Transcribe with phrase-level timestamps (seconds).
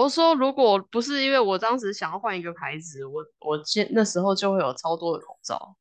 [0.00, 5.76] 我说如果不是因为我当时想要换一个牌子，我我现那时候就会有超多的口罩。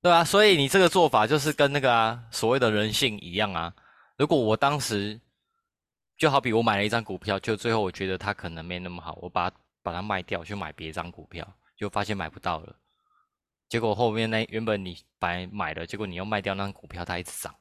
[0.00, 3.74] 对啊，所以你这个做法就是跟那个啊所谓的人性一样啊。
[4.16, 5.20] 如果我当时
[6.16, 9.50] 就好比我买了一张股票，就最后我觉得它可能没那么好，我把
[9.82, 11.44] 把它卖掉去买别张股票，
[11.76, 12.76] 就发现买不到了。
[13.68, 17.52] 结果后面那原本你本来买了，结果你又卖掉那张股票，它一直涨。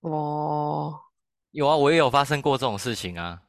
[0.00, 0.98] 哦，
[1.52, 3.42] 有啊，我也有发生过这种事情啊。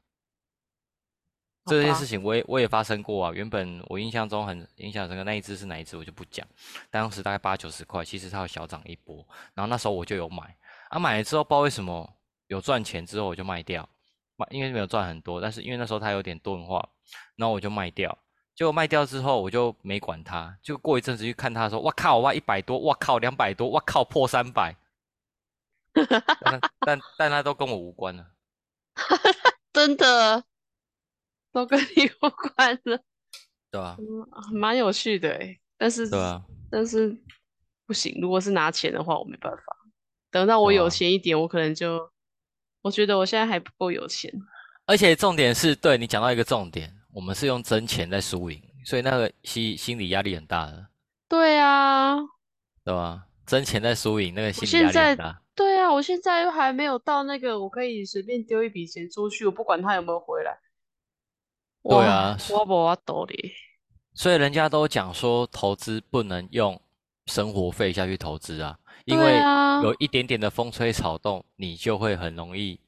[1.65, 3.31] 这件事情我也我也发生过啊。
[3.33, 6.45] 原本我印象中很印象深刻，那一只是哪一只我就不讲，
[6.91, 10.55] 当时大概八九十块，其实它有小涨一波，然后那时候我就有买，
[10.89, 12.07] 啊买了之后不知道为什么
[12.47, 13.87] 有赚钱之后我就卖掉，
[14.35, 16.87] 卖因为没有赚很多，但是因为那时候它有点钝化，
[17.35, 18.15] 然后我就卖掉，
[18.53, 24.75] 结果卖掉之后我就没管它，就过一阵子去看它说，哇靠，我卖一百多，哇靠两百多，哇靠破三百，
[26.41, 28.27] 但但但它都跟我无关了。
[29.73, 30.45] 真的
[31.55, 33.01] 都跟你有关的，
[33.71, 35.57] 对吧、嗯蛮有趣的诶。
[35.77, 37.17] 但是对啊，但是
[37.87, 39.63] 不行，如果是拿钱的话，我没办法。
[40.29, 42.11] 等到我有钱一点，我可能就
[42.81, 44.29] 我觉得我现在还不够有钱。
[44.85, 50.87] 而且重点是对你讲到一个重点，我们是用真钱在输赢，所以那个心心理压力很大的，
[51.29, 52.17] 对啊，
[52.83, 53.27] 对吧？
[53.45, 55.41] 真钱在输赢，那个心理压力很大。
[55.55, 60.59] 对啊，我现在又还没有到那个我可以随便丢一笔钱出去，我不管他有没有回来。
[61.89, 63.53] 对啊我无法度哩。
[64.13, 66.81] 所以人家都讲说，投资不能用
[67.25, 72.79] 生活费下去投资啊，因对为啊有一点点的风吹草动，你就会很容易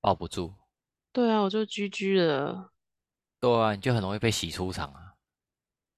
[0.00, 0.52] 抱不住，
[1.12, 2.70] 对啊，我就居居了。
[3.40, 5.14] 对啊，你就很容易被洗出场啊，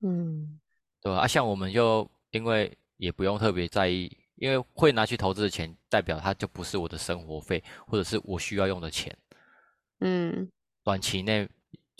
[0.02, 0.60] 嗯，
[1.00, 1.20] 对吧？
[1.20, 9.16] 啊，像我们就因为也不用特别在意，因为会拿去投资的钱，代表它就不是我的生活费，或者是我需要用的钱。
[10.00, 10.50] 嗯
[10.84, 11.48] 短期内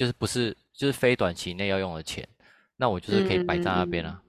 [0.01, 2.27] 就是不是就是非短期内要用的钱，
[2.75, 4.23] 那我就是可以摆在那边啊。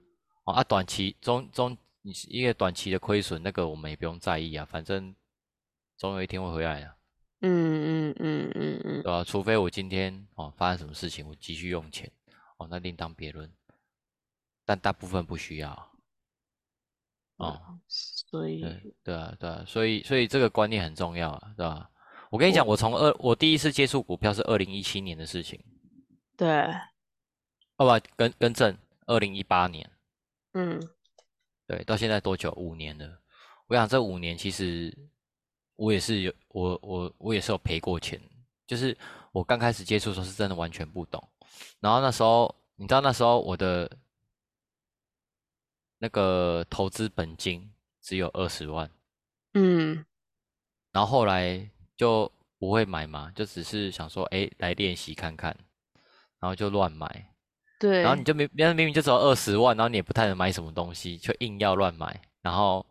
[0.44, 5.16] 哦啊，短期中中你是一个短期的亏损，那个我们也不用在意啊，反正
[5.96, 6.94] 总有一天会回来的，
[7.40, 12.12] 嗯嗯嗯嗯嗯，对吧、除非我今天哦发生什么事情，我急需用钱，
[12.58, 13.50] 哦那另当别论，
[14.66, 15.90] 但大部分不需要。
[17.38, 21.88] 哦，所以对对啊对啊，所以所以这个观念很重要啊，对吧？
[22.32, 25.62] 我跟你讲，我从二我第一次接触股票是二零一七年的事情。
[26.34, 26.48] 对，
[27.76, 29.88] 哦不，更更正，二零一八年，
[30.54, 30.80] 嗯。
[31.66, 32.50] 对，到现在多久？
[32.52, 33.20] 五年了。
[33.66, 34.96] 我想这五年其实
[35.76, 38.18] 我也是有，我我我也是有赔过钱，
[38.66, 38.96] 就是
[39.32, 41.22] 我刚开始接触的时候是真的完全不懂，
[41.80, 43.90] 然后那时候你知道那时候我的
[45.98, 48.90] 那个投资本金只有二十万，
[49.52, 50.02] 嗯。
[50.92, 51.70] 然后后来
[52.02, 55.56] 就不会买嘛，就只是想说，哎，来练习看看，
[56.40, 57.06] 然后就乱买。
[57.78, 62.84] 对，然后你就明，明明明就只有二十万，然后你也不太能买什么东西，就硬要乱买，然后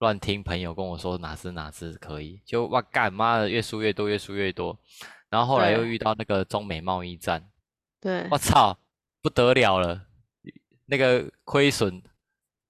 [0.00, 4.78] 乱听朋友跟我说哪只哪只可以，就哇干妈的越输越多，越输越多，
[5.30, 7.42] 然后后来又遇到那个中美贸易战，
[8.02, 8.28] 对。
[8.30, 8.76] 我操，
[9.22, 10.02] 不得了了，
[10.84, 12.02] 那个亏损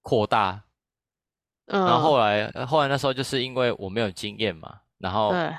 [0.01, 0.63] 扩大，
[1.65, 5.53] 嗯，然后后来后来那时候就是因为我没有经验嘛，然后对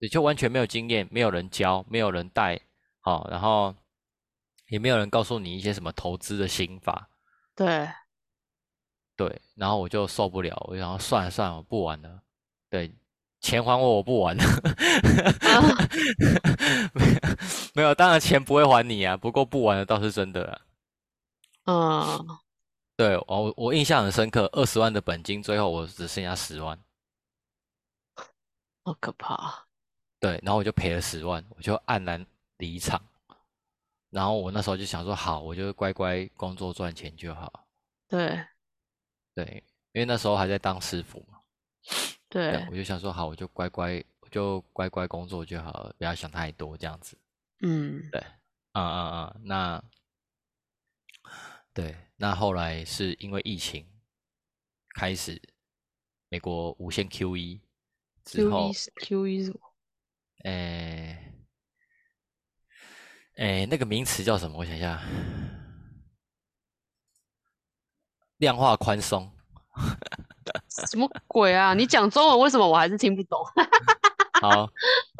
[0.00, 2.60] 也就完全没有经验，没有人教，没有人带，
[3.00, 3.74] 好、然后
[4.68, 7.08] 也没有人告诉你一些什么投资的心法。
[7.54, 7.88] 对
[9.16, 12.22] 对，然后我就受不了，我就想算了算了，我不玩了。
[12.70, 12.90] 对，
[13.40, 14.42] 钱还我，我不玩了。
[14.42, 15.60] 啊
[16.94, 17.20] 没有
[17.74, 20.60] 没有，当然钱不会还你啊，不过不玩了倒是真的啦。
[21.66, 22.26] 嗯，
[22.96, 26.78] 对，我我印象很深刻，二十万的本金，最后我只剩下十万。
[28.82, 29.66] 好可怕，
[30.20, 32.24] 对，然后我就赔了十万，我就黯然
[32.58, 33.02] 离场。
[34.10, 37.66] 然后我那时候就想说，好，我就乖乖工作赚钱就好。
[38.06, 38.44] 对
[39.34, 41.40] 对，因为那时候还在当师傅嘛。
[42.28, 47.16] 对，对，我就想说，好，我就乖乖，我就乖乖工作就好了，不要想太多，这样子。
[47.62, 48.20] 嗯对，
[48.72, 49.82] 啊啊啊，那
[51.72, 53.86] 对，那后来是因为疫情
[54.94, 55.40] 开始，
[56.28, 57.60] 美国无限 QE
[58.24, 59.69] 之后一，是 Q 一是什么？
[60.44, 61.18] 诶，
[63.36, 64.58] 诶，那个名词叫什么？
[64.58, 65.00] 我想一下，
[68.38, 69.30] 量化宽松。
[70.90, 71.74] 什么鬼啊？
[71.74, 73.38] 你讲中文为什么我还是听不懂？
[74.40, 74.68] 好，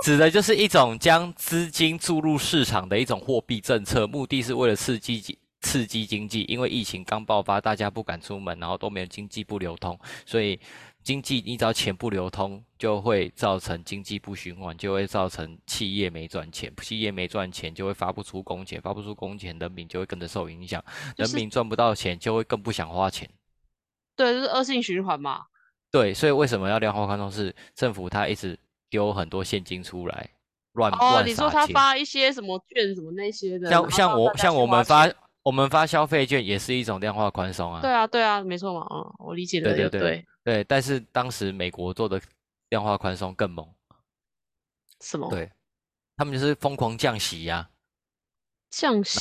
[0.03, 10.59] 指的就是一种将资金注入市场的一种货币政策，目的是为了刺激经刺激经济，因为疫情刚爆发，大家不敢出门，然后都没有经济不流通，所以
[11.03, 20.83] 经济你只要钱不流通，就会造成经济不循环，就会造成企业没赚钱，企业没赚钱就会发不出工钱，发不出工钱，人民就会跟着受影响，
[21.17, 23.29] 人民赚不到钱就会更不想花钱。
[24.17, 25.43] 对，就是恶性循环嘛。
[25.91, 27.31] 对，所以为什么要量化宽松？
[27.31, 28.59] 是政府他一直
[28.89, 30.31] 丢很多现金出来，
[30.73, 35.09] 乱乱哦，你说他发一些什么券什么那些的，像像我像我们发
[35.43, 37.81] 我们发消费券也是一种量化宽松啊。
[37.81, 40.65] 对啊，对啊，没错嘛，嗯，我理解的对对对对。
[40.65, 42.21] 但是当时美国做的
[42.69, 43.67] 量化宽松更猛。
[45.01, 45.31] 什么？
[45.31, 45.51] 对，
[46.17, 47.71] 他们就是疯狂降息呀，
[48.71, 49.19] 降息，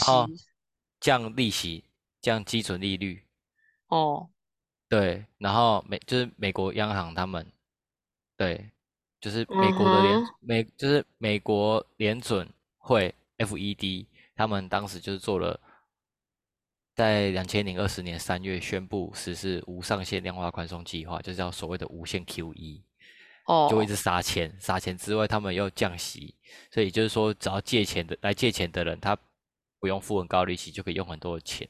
[1.00, 1.86] 降利息，
[2.22, 3.24] 降基准利率。
[3.88, 4.30] 哦。
[4.90, 7.46] 对，然后美就是美国央行他们，
[8.36, 8.72] 对，
[9.22, 15.60] 就是美国的联美就是美国联准会 FED，他们当时就是做了，
[17.00, 22.82] 在两千零二十年三月宣布实施无上限量化宽松计划，就叫所谓的无限 QE，
[23.46, 26.36] 哦，就一直撒钱，撒钱之外，他们又降息，
[26.70, 29.18] 所以就是说，只要借钱的来借钱的人，他
[29.80, 31.66] 不用付很高利息，就可以用很多的钱，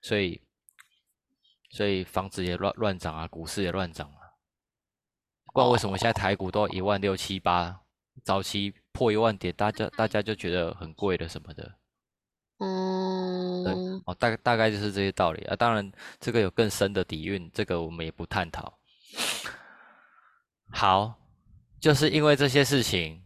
[0.00, 0.40] 所以。
[1.70, 4.20] 所以房子也乱乱涨啊，股市也乱涨啊。
[5.52, 7.82] 不知道为什么现在台股都一万六七八，
[8.24, 11.74] 早期破一万点，大家大家就觉得很贵了什么的。
[12.60, 12.97] 嗯，
[13.64, 13.72] 对，
[14.06, 15.56] 哦，大大概就是这些道理啊。
[15.56, 18.78] 当然，这个有更深的底蕴，这个我们也不探讨。
[20.70, 21.18] 好，
[21.80, 23.22] 就是因为这些事情，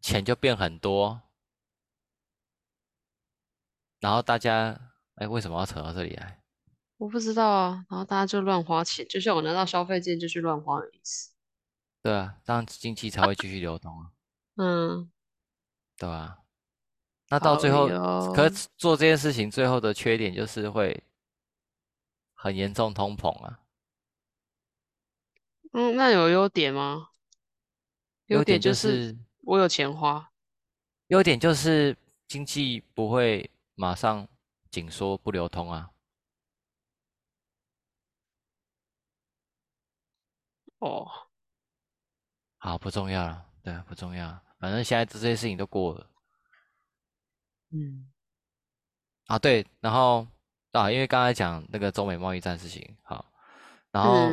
[0.00, 1.20] 钱就变很多，
[4.00, 4.78] 然后大家，
[5.16, 6.42] 哎，为什么要扯到这里来？
[6.96, 11.32] 我不知道啊，然后大家就乱花钱，就像我拿到消费券就去乱花的意思。
[12.02, 14.10] 对啊，这样经济才会继续流通啊。
[14.56, 15.10] 嗯，
[15.98, 16.38] 对啊。
[17.28, 17.88] 那到最后，
[18.32, 21.02] 可做这件事情最后的缺点就是会
[22.34, 23.60] 很严重通膨啊。
[25.72, 27.10] 嗯，那有优点吗？
[28.26, 30.32] 优点就是我有钱花。
[31.08, 31.96] 优点就是
[32.28, 34.26] 经济不会马上
[34.70, 35.90] 紧缩不流通啊。
[40.78, 41.08] 哦，
[42.58, 46.10] 好，不重要了，对，不重要，反正现在这些事情都过了。
[47.76, 48.06] 嗯，
[49.26, 50.26] 啊，对，然后
[50.72, 53.24] 啊，因为刚才讲那个中美贸易战事情，好，
[53.90, 54.32] 然后，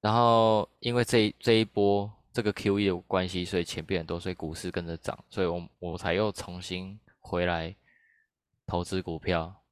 [0.00, 7.74] 然后因为这这一波这个 QE 的关系，所以钱变很多，所以股市跟着涨，所以我我才又重新回来
[8.66, 9.64] 投资股票，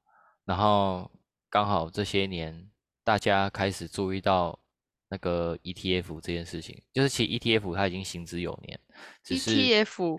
[0.44, 1.11] 然后
[1.50, 2.70] 刚好这些年
[3.02, 4.58] 大家开始注意到。
[5.06, 8.81] 那个 ETF 这件事情，就是其实 ETF 它已经行之有年，
[9.22, 10.19] 只是 ETF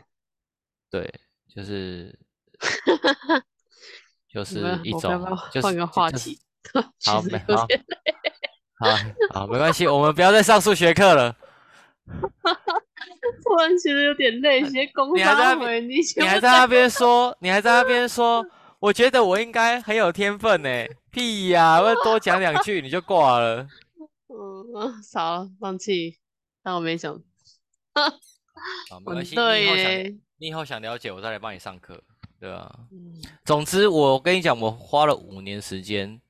[0.89, 1.13] 对，
[1.49, 2.17] 就是
[4.31, 5.23] 就是一种，
[5.61, 6.39] 换个话题，
[7.05, 7.65] 好，没好，
[8.79, 8.97] 好，
[9.33, 11.35] 好，没关系，我们不要再上数学课了。
[13.43, 18.45] 突然觉得有点累，些工你还在那，你还在那边说，你还在那边说，
[18.79, 20.69] 我觉得我应该很有天分呢，
[21.11, 23.67] 屁呀，我多讲两句你就挂了。
[24.27, 26.17] 嗯，少了，放弃。
[26.61, 27.13] 但我没想，
[28.89, 29.35] 好，没关系。
[29.35, 29.91] 你以后想，
[30.37, 32.03] 你以后想了解，我再来帮你上课，
[32.45, 32.87] 对啊？
[32.91, 33.19] 嗯。
[33.43, 36.21] 总之，我跟你讲，我花了五年时间，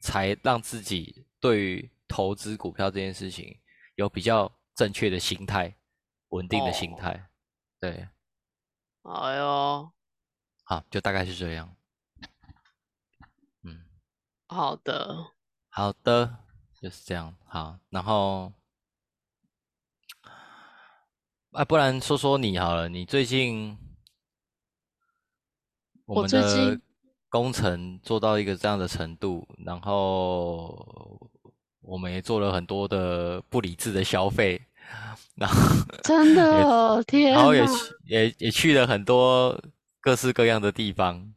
[0.00, 3.58] 才让自己对于投资股票这件事情
[3.94, 5.74] 有比较正确的心态，
[6.28, 7.30] 稳定的心态。
[7.80, 8.06] 对。
[9.02, 9.90] 哎呦。
[10.64, 11.74] 好，就大概是这样。
[13.62, 13.84] 嗯。
[14.48, 15.32] 好的。
[15.70, 16.38] 好的。
[16.82, 18.52] 就是这样，好，然后，
[21.52, 23.78] 啊，不然说说你好了，你最近，
[26.06, 26.80] 我们的
[27.28, 31.30] 工程做到一个这样的程度，然后
[31.80, 34.60] 我们也做了很多的不理智的消费，
[35.36, 35.56] 然后
[36.04, 37.72] 真的天，然后也去
[38.04, 39.58] 也也去了很多
[40.00, 41.32] 各式各样的地方，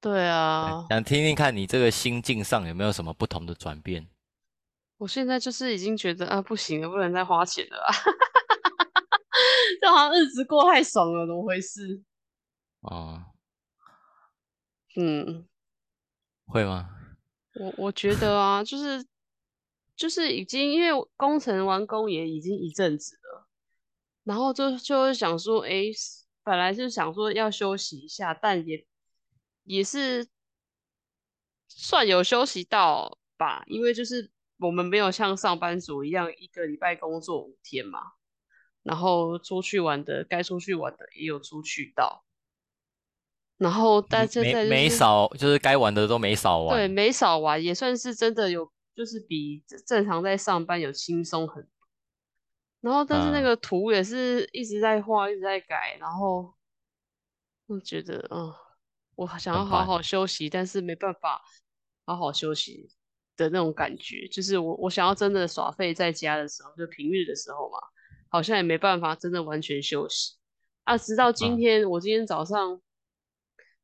[0.00, 4.06] 对啊，想听听看你这个心境上有没有什么不同的转变。
[4.98, 7.88] 我现在就是已经觉得啊，不行了，不能再花钱了啊！
[9.80, 12.02] 这好像日子过太爽了，怎么回事？
[12.82, 13.24] 哦，嗯，
[16.46, 16.90] 会吗？
[17.54, 19.06] 我我觉得啊，就是
[19.96, 23.48] 就是已经因为工程完工也已经一阵子了，
[24.24, 25.84] 然后就就想说，哎，
[26.42, 28.86] 本来是想说要休息一下，但也
[29.64, 30.28] 也是
[31.68, 34.30] 算有休息到吧，因为就是。
[34.62, 37.98] 我们没有像上班族一样一个礼拜工作五天嘛，
[38.82, 42.26] 然后出去玩的该出去玩的也有出去到，
[43.60, 51.70] 然后但现没在就是没少，就是该玩的都没少玩对，没少玩，也算是真的有，就是比正常在上班有轻松很多。
[52.80, 56.54] 然后，但是那嗯个图也是一直在画，一直在改，然后
[57.66, 58.50] 我觉得，嗯，
[59.14, 61.42] 我想要好好休息，但是没办法
[62.06, 62.88] 好好休息
[63.36, 67.78] 的那种感觉，就是我我想要真的耍废在家的时候，就平日的时候嘛，
[68.30, 70.36] 好像也没办法真的完全休息
[70.84, 70.96] 啊。
[70.96, 72.80] 直到今嗯天，我今天早上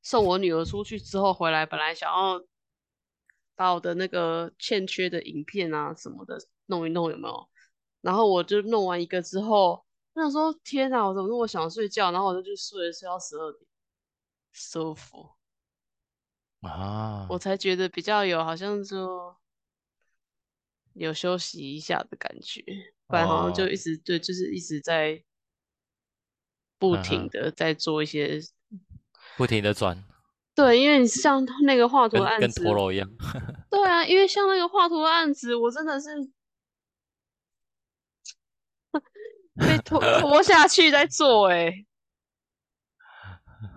[0.09, 2.41] 送我女儿出去之后回来，本来想要
[3.57, 7.49] 把我的那个欠缺的影片啊什么的弄一弄，有没有？
[8.03, 12.13] 然后我就弄完一个之后，我想说天哪，我怎么那么想睡觉？
[12.13, 13.67] 然后我就去睡了，睡到十二点，
[14.53, 15.29] 舒服，
[16.61, 19.35] 啊我，才觉得比较有好像就
[20.93, 22.63] 有休息一下的感觉，
[23.09, 25.25] 不然好像就哦一直对，就是一直在
[26.79, 28.41] 不停的在做一些。
[29.37, 30.03] 不停的转，
[30.55, 33.09] 对，因为你像那个画图案子，跟陀螺一样。
[33.71, 36.09] 对啊，因为像那个画图的案子，我真的是
[39.57, 41.87] 被拖拖下去在做、欸，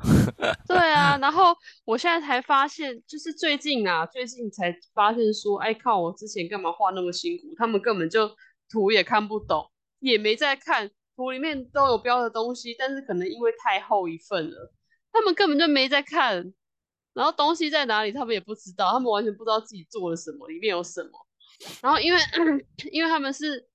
[0.67, 7.53] 对啊，然后我现在才发现，就是最近啊，最近才发现说，哎靠，我之前干嘛画那么辛苦？
[7.57, 8.29] 他们根本就
[8.69, 14.71] 图也看不懂，也没在看图里面都有标的东西，但是可能因为太厚一份了，
[15.11, 16.53] 他们根本就没在看。
[17.13, 21.11] 然后东西在哪里，他们也不知道，他们完全不知道自己做了什么，里面有什么。
[21.81, 22.19] 然后因为
[22.93, 23.67] 因为他们是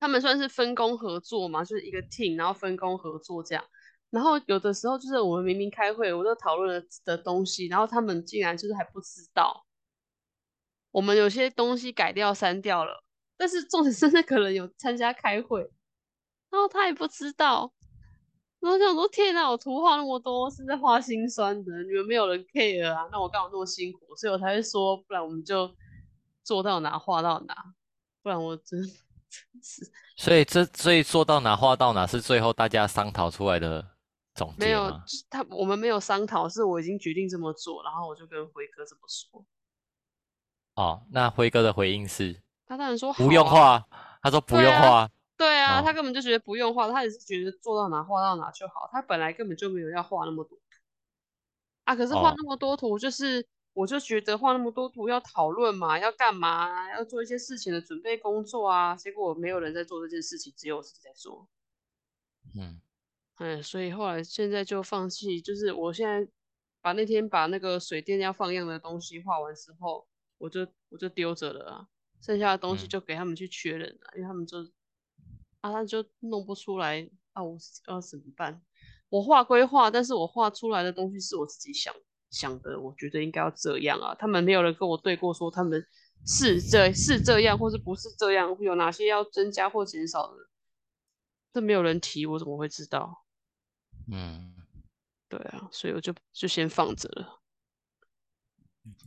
[0.00, 3.64] 他们算是分工合作嘛，就是一个 team，然后分工合作这样。
[4.10, 9.66] 然后有的时候就是我们明明开会，我都讨论了的东西，然后他们竟然就是还不知道，
[10.90, 13.04] 我们有些东西改掉删掉了，
[13.36, 15.60] 但是重点是那个人有参加开会，
[16.50, 17.72] 然后他也不知道。
[18.60, 24.16] 然后想说，天哪，我图画那么多是在画心酸的，你们没有人 care 啊，那我干嘛那么辛苦？
[24.16, 25.72] 所以我才会说，不然我们就
[26.42, 27.54] 做到哪画到哪，
[28.20, 33.86] 不然我真真是所以这所以做到哪画到哪是最后大家商讨出来的
[34.34, 34.92] 总结没有？
[35.30, 39.46] 他我们没有商讨，是我已经决定这么做，然后我就跟辉哥这么说，
[40.74, 43.86] 哦，那辉哥的回应是他当然说不用画，
[44.20, 45.08] 他说不用画。
[45.38, 50.62] 对啊，他哦根本就觉得不用画，他也是觉得做到哪画到哪就好，他本来根本就没有要画那么多图
[51.84, 51.94] 啊。
[51.94, 58.96] 可是画哦那么多图，就是我就觉得画那么多图要讨论嘛，要干嘛啊、要做一些事情的准备工作啊。
[58.96, 61.48] 结果没有人在做这件事情，只有我自己在做。
[62.56, 62.80] 嗯
[63.38, 66.28] 嗯，所以后来现在就放弃，就是我现在
[66.80, 71.86] 把那天把那个水电要放样的东西画完之后，我就我就丢着了啊，
[72.20, 74.68] 剩下的东西嗯就给他们去确认了，因为他们就
[75.60, 78.60] 啊他就弄不出来啊，我要怎么办？
[79.08, 81.94] 我画归画，但是我画出来的东西是我自己想
[82.30, 84.14] 想的，我觉得应该要这样啊。
[84.14, 85.82] 他们没有人跟我对过，说他们
[86.26, 90.48] 是这是这样，或是不是这样，有哪些要增加或减少的，
[91.52, 93.24] 这没有人提，我怎么会知道？
[94.12, 94.54] 嗯，
[95.28, 97.40] 对啊，所以我就就先放着了。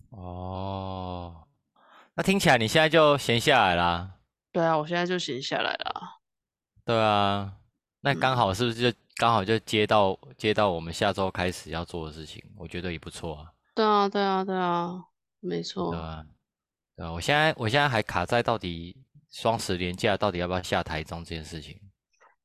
[0.10, 1.48] 哦，
[2.16, 4.20] 那听起来你现在就闲下来啦。
[4.52, 6.21] 对啊，我现在就闲下来了。
[6.86, 7.56] 对啊，
[8.02, 12.44] 那刚嗯好是不是就刚好就接到接到我们下周开始要做的事情？
[12.58, 15.06] 我觉得也不错啊，对啊，对啊，对啊，
[15.40, 15.92] 没对错。
[15.92, 16.26] 吧？
[16.96, 18.98] 对啊，我现在我现在还卡在到底
[19.30, 21.80] 双十连假到底要不要下台中这件事情。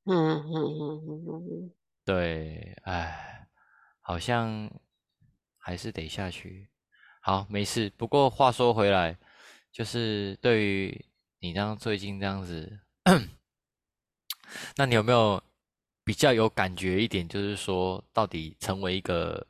[0.05, 1.31] 嗯嗯嗯嗯嗯
[1.66, 1.71] 嗯，
[2.05, 3.49] 对，哎，
[4.00, 4.71] 好像
[5.59, 6.69] 还是得下去。
[7.21, 7.90] 好，没事。
[7.97, 9.19] 不过话说回来，
[9.73, 11.05] 就是对于
[11.40, 12.78] 你这样最近这样子，
[14.76, 15.43] 那你有没有
[16.05, 17.29] 比较有感觉一点？
[17.29, 19.47] 就是说，到底成为一个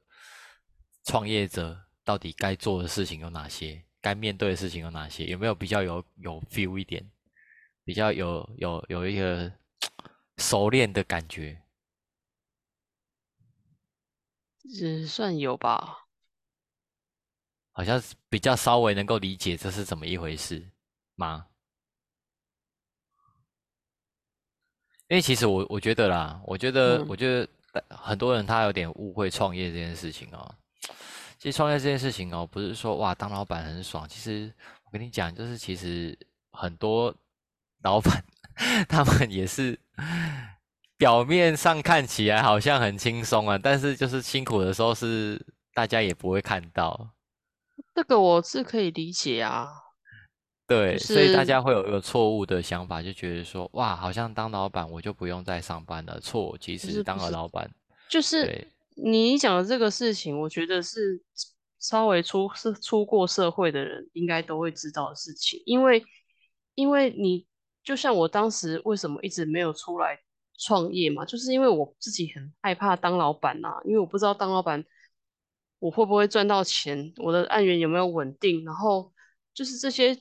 [1.05, 3.85] 创业者，到底该做的事情有哪些？
[4.01, 5.27] 该面对的事情有哪些？
[5.27, 7.11] 有没有比较有有 feel 一点？
[7.85, 9.53] 比较有有有一个
[10.39, 11.63] 熟练的感觉？
[14.63, 16.07] 也算有吧。
[17.73, 20.71] 好像是比较稍微能够理解这是怎么一回事
[21.15, 21.47] 吗？
[25.09, 30.55] 因为其实我我觉得啦，我觉得、嗯我觉得呃很多人他有点误会创业这件事情哦。
[31.39, 34.09] 其实创业这件事情哦，不是说哇当老板很爽。
[34.09, 34.53] 其实
[34.85, 36.19] 我跟你讲，就是其实
[36.51, 37.15] 很多
[37.83, 38.25] 老板
[38.89, 39.79] 他们也是
[40.97, 45.41] 表面上看起来好像很轻松啊，但是就是辛苦的时候是
[45.73, 47.11] 大家也不会看到。
[47.95, 49.69] 这个我是可以理解啊。
[50.67, 56.19] 对，就所以大家会有一个错误的想法，就觉得说，哇，好像当老板我就不用再上班了。
[56.19, 57.71] 错，其实当了老板，
[58.11, 61.23] 就是，你讲的这个事情，我觉得是
[61.79, 66.05] 稍微出是出过社会的人应该都会知道的事情，因为
[66.75, 67.47] 因为你
[67.85, 70.19] 就像我当时为什么一直没有出来
[70.59, 74.85] 创业嘛，就是因为我自己很害怕当老板呐、因为我不知道当老板
[75.79, 79.13] 我会不会赚到钱，我的案源有没有稳定，然后
[79.55, 80.19] 就是这些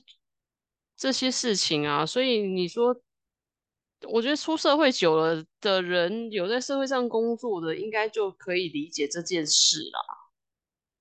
[0.96, 3.00] 这些事情啊，所以你说。
[4.08, 10.00] 我觉得出社会久了的人，有在社会上工作的，应该就可以理解这件事啦。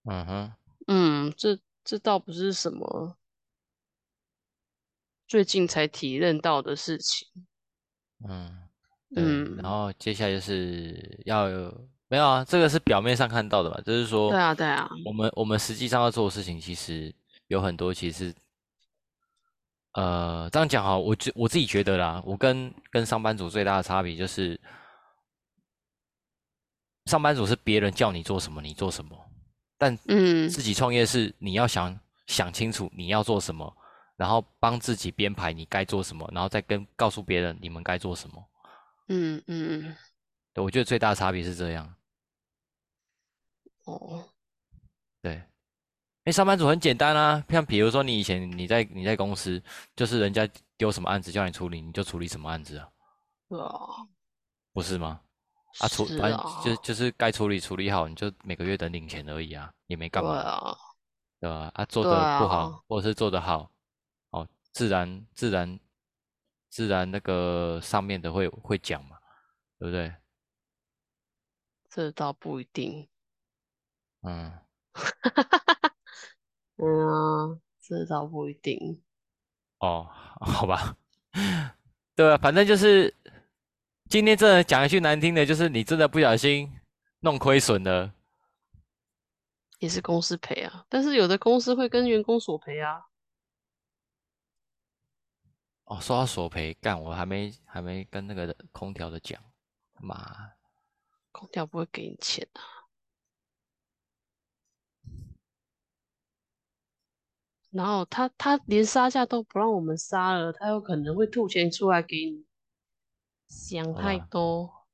[0.06, 0.54] 嗯哼，
[0.88, 3.18] 嗯，这这倒不是什么
[5.28, 7.28] 最近才体认到的事情。
[8.28, 8.58] 嗯，
[9.14, 12.46] 嗯，然嗯，后接下来就是要有没有啊？
[12.46, 17.14] 这个是表面上看到的吧，就是说对啊，对啊，我们我们实际上要做的事情，其实
[17.48, 18.34] 有很多，其实
[19.96, 24.60] 呃，这样讲哈，我觉我自己觉得啦，我跟跟上班族最大的差别就是，
[27.06, 29.18] 上班族是别人叫你做什么你做什么，
[29.78, 31.98] 但嗯自己创业是你要想
[32.28, 33.74] 想清楚你要做什么，
[34.18, 38.50] 然后帮自己编排你该做什么，然后再跟告诉别人你们该做什么。
[39.08, 39.96] 嗯嗯，嗯
[40.54, 41.96] 对，我觉得最大的差别是这样。
[43.86, 44.28] 哦，
[45.22, 45.42] 对，因
[46.26, 49.62] 为上班族很简单啊，像比如说你以前你在你在公司，
[49.96, 52.90] 就是人家丢什么案子叫你处理，你就处理什么案子啊，
[53.48, 53.70] 对啊，
[54.74, 55.22] 不是吗？
[55.80, 60.78] 啊，处是反正啊，就就是该处理处理好，你就每个月等领钱而已啊，也没干嘛，对啊，
[61.42, 61.72] 对吧？
[61.76, 63.70] 啊，做的不好啊，或者是做的好，
[64.32, 65.80] 哦，自然自然
[66.70, 69.18] 自然那个上面的会会讲嘛，
[69.78, 70.12] 对不对？
[71.90, 73.08] 这倒不一定。
[74.24, 74.52] 嗯，
[76.78, 79.02] 嗯啊，这倒不一定。
[79.80, 80.08] 哦，
[80.40, 80.98] 好吧，
[82.16, 83.14] 对啊，反正就是
[84.10, 86.72] 今天真的讲一句难听的，就是你真的不小心
[87.20, 88.14] 弄亏损了，
[89.80, 93.06] 也是公司赔啊，但是有的公司会跟员工索赔啊。
[95.86, 99.40] 哦，说到索赔，干，我还没还没跟那个空调的讲，
[100.00, 100.54] 妈，
[101.32, 102.62] 空调不会给你钱啊。
[107.76, 112.46] 然后他他连杀价都不让我们杀了，他有可能会吐钱出来给你。
[113.50, 114.88] 想太，多，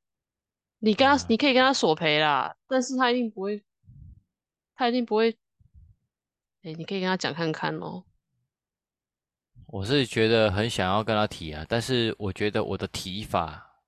[0.79, 3.63] 你跟他嗯，你可以跟他索赔啦，但是他一定不会，
[4.73, 5.37] 他一定不会。
[6.63, 8.03] 哎，你可以跟他讲看看哦。
[9.67, 13.79] 我是觉得很想要跟他提啊，但是我觉得我的提法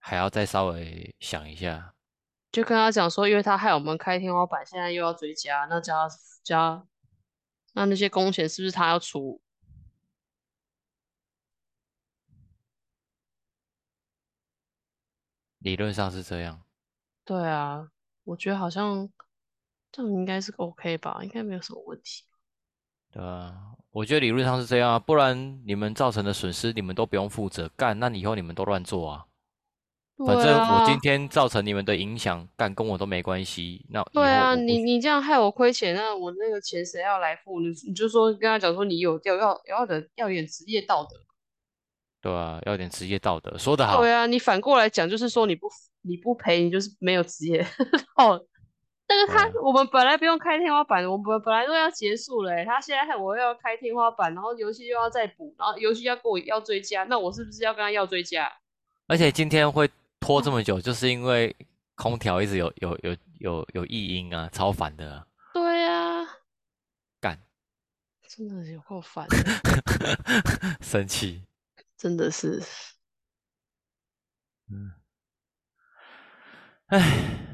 [0.00, 1.94] 还要再稍微想一下。
[2.50, 6.08] 就跟他讲说，因为他害我们开天花板，现在又要追加，那加
[6.42, 6.84] 加，
[7.78, 9.40] 那那些工钱是不是他要出？
[15.60, 16.60] 理论上是这样，
[17.24, 17.88] 对啊，
[18.24, 19.08] 我觉得好像
[19.92, 22.24] 这样应该是 OK 吧，应该没有什么问题。
[23.12, 23.76] 对啊？
[23.90, 29.27] 我觉得理论上是这样啊，不然你们造成的损失你们都不用负责，干，那以后你们都乱做啊。
[30.26, 33.86] 反正我今啊，天造成你们的影响，干跟我都没关系。
[33.90, 37.60] 那对啊，你你这样害我亏钱，那我那个钱谁要来付？
[37.60, 41.10] 你你就说跟他讲说你有要要要的要有点职业道德。
[42.20, 44.00] 对啊，要点职业道德，说得好。
[44.00, 45.68] 对啊，你反过来讲就是说你不
[46.02, 47.64] 你不赔，你就是没有职业
[48.16, 48.44] 道 德。
[49.06, 58.52] 但是他啊，我们本来不用开天花板，我们本本来都要结束了欸，他现在害我要开天花板，然后游戏又要再补，然后游戏要跟我要追加，那我是不是要跟他要追加？
[59.06, 59.88] 而且今天会
[60.20, 61.54] 拖这么久，就是因为
[61.94, 66.24] 空调一直有有有有有异音啊，超烦的啊，对啊，
[67.20, 67.38] 干，
[68.28, 69.26] 真的有够烦，
[70.80, 71.44] 生气。
[71.96, 72.62] 真的是。
[74.70, 74.92] 嗯，
[76.86, 77.44] 唉。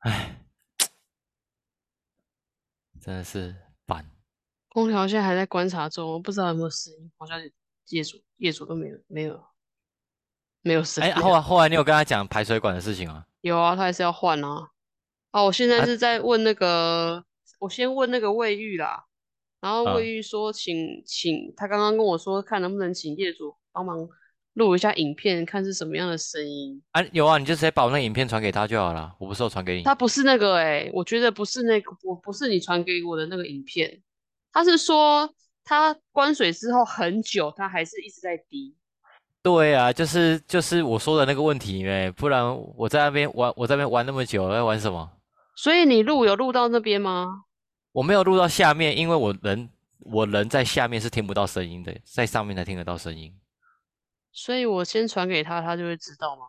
[0.00, 0.44] 唉，
[3.00, 4.04] 真的是烦。
[4.68, 7.38] 空调现在还在观察中，我不知道有没有声音，好像
[7.88, 9.44] 业主业主都没有没有
[10.62, 11.14] 没有声哎，音。
[11.16, 13.24] 后来后来你有跟他讲排水管的事情吗？
[13.42, 14.70] 有啊，他还是要换啊。
[15.32, 17.24] 哦，我现在啊，是在问那个，
[17.58, 19.04] 我先问那个卫浴啦，
[19.60, 24.08] 然后卫嗯，浴说请请，他刚刚跟我说看能不能请业主帮忙
[24.54, 26.80] 录一下影片，看是什么样的声音。
[26.92, 29.14] 啊，有啊，你就直接把我那影片传给他就好了。
[29.18, 29.82] 我不是有传给你。
[29.82, 34.00] 他不是那个诶、我觉得不是那个，我不是你传给我的那个影片，
[34.52, 35.28] 他是说
[35.64, 38.76] 他关水之后很久，他还是一直在滴。
[39.42, 45.10] 对啊，就是就是我说的那个问题呗，不然我在那边玩，我在那边玩那么久，在玩什么？
[45.56, 47.44] 所以你录有录到那边吗？
[47.92, 53.38] 我没有录到下面，因为我人我人在下面是听不到声音的，在上面才听得到声音。
[54.32, 56.46] 所以我先传给他，他就会知道吗？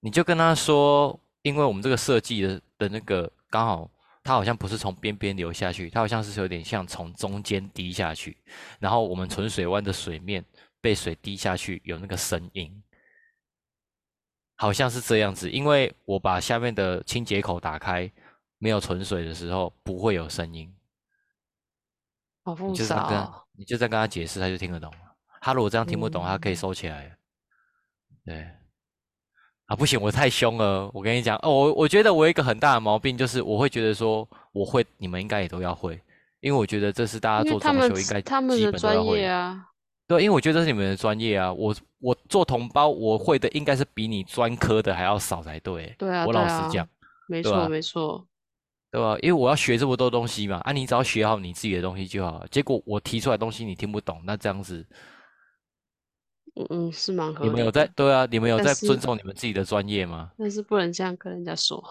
[0.00, 3.90] 你就跟他说，因为我们这个设计的的那个刚好，
[4.24, 8.36] 它好像不是从边边流下去，它好像是有点像从中间滴下去，
[8.80, 10.42] 然后我们纯水湾的水面
[10.80, 12.82] 被水滴下去有那个声音，
[14.56, 15.50] 好像是这样子。
[15.50, 18.10] 因为我把下面的清洁口打开，
[18.56, 20.74] 没有存水的时候不会有声音。
[22.44, 23.44] 好复你就这样跟杂、哦。
[23.52, 25.16] 你就在跟他解释，他就听得懂了。
[25.42, 27.14] 他如果这样听不懂，他可以嗯收起来。
[28.24, 28.50] 对，
[29.66, 30.90] 啊，不行，我太凶了。
[30.92, 35.98] 我跟你讲，哦，我我觉得我有一个很大的毛病，就是我会觉得说我会，你们应该也都要会，
[36.40, 39.64] 因为我觉得这是大家做装修应该他们的基本都要专会业啊，
[40.06, 41.50] 对，因为我觉得这是你们的专业啊。
[41.50, 45.94] 我我做同胞，我会的应该是比你专科的还要少才对。
[45.96, 46.86] 对啊，我老实讲，
[47.26, 48.26] 没错没错，
[48.90, 49.16] 对吧？
[49.22, 52.46] 因为我要学这么多东西嘛，啊，你只要学好你自己的东西就好了。
[52.50, 54.86] 结果我提出来的东西你听不懂，那这样子，
[56.56, 58.26] 嗯嗯，是蛮合理你们有在，对啊？
[58.30, 60.30] 你们有在尊重你们自己的专业吗？
[60.38, 61.82] 但是不能这样跟人家说。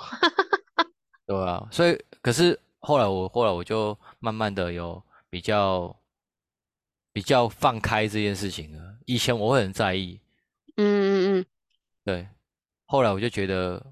[1.26, 5.96] 对啊，所以可是后来我后来我就慢慢的有比较
[7.12, 8.98] 比较放开这件事情了。
[9.06, 10.20] 以前我会很在意，
[10.78, 11.46] 嗯嗯嗯，
[12.06, 12.28] 对，
[12.86, 13.86] 后来我就觉得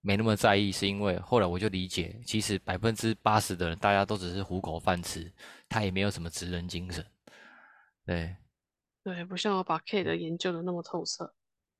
[0.00, 5.32] 没那么在意，是因为后来我就理解，其实百分之八十的人大家都只是糊口饭吃，
[5.68, 7.04] 他也没有什么职人精神。
[8.04, 8.36] 对
[9.06, 11.32] 对，不像我把 K 的研究的那么透彻。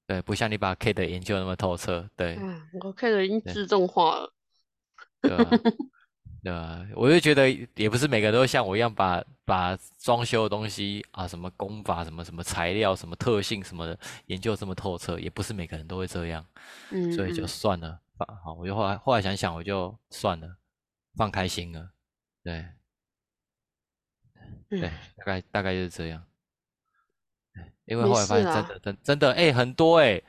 [0.07, 2.09] 对，不像你把 K 的研究那么透彻。
[2.15, 4.33] 对嗯，我 K 的已经自动化了。
[5.21, 5.51] 对啊，
[6.45, 16.47] 对啊，我就觉得也不是每个人都像我一样把把装修的东西啊，什么工法、什么什么材料、什么特性什么的研究这么透彻，也不是每个人都会这样，
[16.93, 20.59] 嗯，所以就嗯算了，放好，我就后来后来想想，我就算了，
[21.17, 21.91] 放开心了，
[22.45, 22.65] 对
[24.69, 26.36] 对，嗯大概大概就是这样，对
[27.87, 30.21] 因为没后来发现真的真真的哎、很多哎、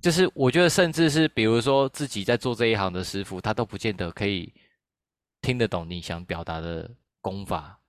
[0.00, 4.52] 就是我觉得甚至是比如说自己在做这一行的师傅，他都不见得可以
[5.40, 7.80] 听得懂你想表达的功法。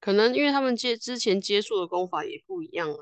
[0.00, 2.98] 可能因为他们接之前接触的功法也不一样啊。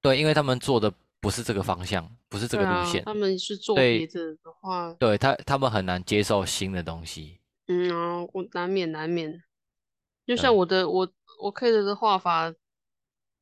[0.00, 7.38] 对，因为他们做的不是这个方向，不是这个路线，他们是做对别的的话，对他他们很难接受新的东西。
[7.66, 9.42] 嗯啊，我难免难免。
[10.26, 11.06] 就像我的我
[11.42, 12.54] 我 K 的的画法，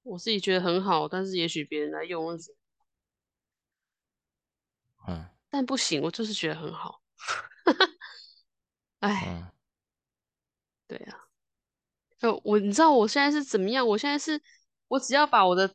[0.09, 2.37] 我自己觉得很好，但是也许别人来用，
[5.07, 7.03] 嗯但不行，我就是觉得很好。
[9.01, 9.51] 哎，嗯，
[10.87, 11.29] 对啊，
[12.21, 13.87] 呃，我你知道我现在是怎么样？
[13.87, 14.43] 我现在是，
[14.89, 15.75] 我只要把我的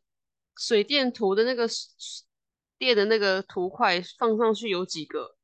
[0.58, 2.26] 水电图的那个水
[2.78, 5.36] 电的那个图块放上去，有几个，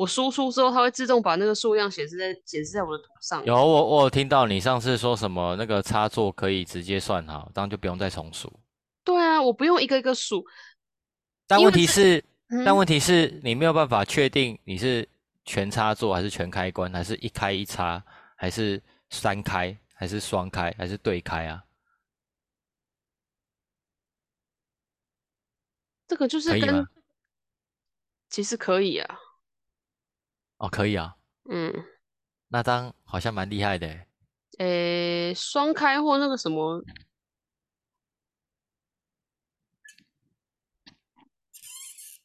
[0.00, 3.44] 我输出之后，它会自动把那个数量显示在显示在我的图上。
[3.44, 8.50] 有我我有听到你上次说什么那个插座可以直接算好，这样就不用再重数。
[9.04, 10.42] 对啊，我不用一个一个数。
[11.46, 12.16] 但问题是，
[12.48, 15.06] 嗯但问题是你没有办法确定你是
[15.44, 18.02] 全插座还是全开关，还是一开一插，
[18.36, 21.62] 还是三开，还是双开，还是对开啊？
[26.08, 26.88] 这个就是跟？
[28.30, 29.18] 其实可以啊，
[30.60, 31.16] 哦，可以啊，
[31.48, 31.72] 嗯，
[32.48, 34.06] 那张好像蛮厉害的欸。
[34.58, 36.84] 诶，双开或那个什么，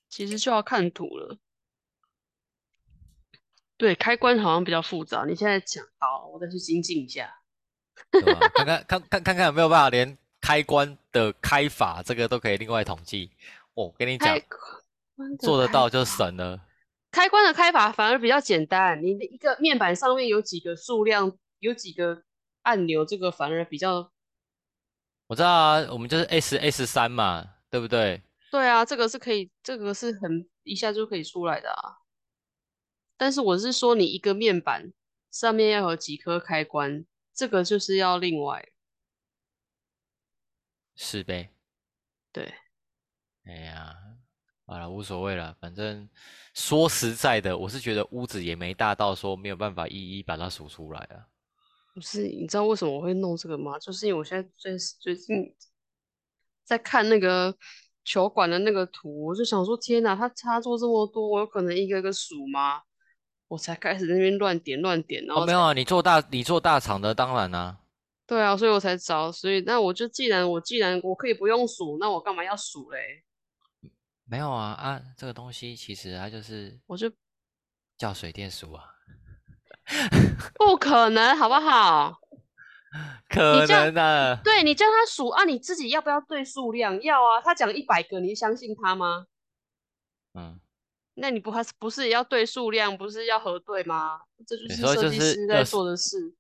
[0.10, 1.38] 其实就要看图了。
[3.78, 5.24] 对，开关好像比较复杂。
[5.26, 7.34] 你现在讲好，我再去精进一下。
[8.12, 8.50] 对吧？
[8.54, 13.32] 看看 看看看看有没有办法连开关的开法这个都可以另外统计。
[13.74, 14.46] 我、跟你讲开，
[15.16, 16.60] 关的做得到就法省了。
[17.16, 22.26] 开关的开法反而比较简单，你的一个面板上面有几个数量，有几个
[22.64, 24.12] 按钮，这个反而比较
[25.28, 28.22] 我知道啊，我们就是 S S 三嘛，对不对？
[28.52, 32.00] 对啊，这个是可以，这个是很一下就可以出来的啊。
[33.16, 34.92] 但是我是说，你一个面板
[35.32, 38.68] 上面要有几颗开关，这个就是要另外。
[40.98, 41.50] 是呗。
[42.34, 42.54] 对，
[43.46, 43.96] 哎呀，
[44.66, 46.10] 好了，无所谓了，反正
[46.54, 51.28] 说实在的，我是觉得屋子也没大到说没有办法一一把它数出来啊。
[51.94, 53.78] 不是，你知道为什么我会弄这个吗？
[53.80, 55.54] 就是因为我现在最最近
[56.64, 57.56] 在看那个
[58.04, 62.82] 球馆的那个图，我就想说，天哪，它插座这么多，我有可能一个一个数吗？
[63.48, 67.78] 我才开始那边乱点乱点，然哦，没有啊，你做大你做大厂的，当然啦、
[68.26, 73.24] 对啊，所以我才找，所以那我就既然我既然我可以不用数，那我干嘛要数嘞？
[74.26, 77.12] 没有啊啊，这个东西其实它就是我就
[77.98, 78.84] 叫水电数啊，
[80.56, 82.20] 不可能，好不好？
[83.30, 87.02] 可能啊，对你叫他数啊，你自己要不要对数量？
[87.02, 89.28] 要啊，他讲一百个，你相信他吗？
[90.34, 90.60] 嗯，
[91.16, 94.22] 那你不还是不是也要对数量，不是要核对吗？
[94.48, 96.34] 这就是设计师在做的事。